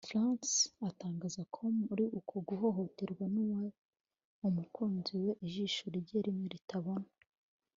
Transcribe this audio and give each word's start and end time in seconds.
Lefranc 0.03 0.43
atangaza 0.89 1.41
ko 1.53 1.61
muri 1.85 2.05
uko 2.19 2.33
guhohoterwa 2.47 3.23
n’uwari 3.33 3.71
umukunzi 4.47 5.13
we 5.23 5.31
ijisho 5.45 5.85
rye 5.97 6.17
rimwe 6.25 6.47
ritabona 6.53 7.09